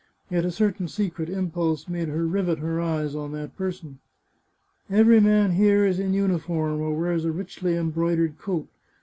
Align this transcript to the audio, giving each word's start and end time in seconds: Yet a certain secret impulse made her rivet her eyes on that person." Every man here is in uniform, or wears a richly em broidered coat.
Yet 0.31 0.45
a 0.45 0.49
certain 0.51 0.87
secret 0.87 1.29
impulse 1.29 1.87
made 1.87 2.07
her 2.07 2.25
rivet 2.25 2.57
her 2.57 2.81
eyes 2.81 3.13
on 3.13 3.33
that 3.33 3.55
person." 3.55 3.99
Every 4.89 5.19
man 5.19 5.51
here 5.51 5.85
is 5.85 5.99
in 5.99 6.11
uniform, 6.15 6.79
or 6.81 6.97
wears 6.97 7.23
a 7.23 7.31
richly 7.31 7.77
em 7.77 7.91
broidered 7.91 8.39
coat. 8.39 8.67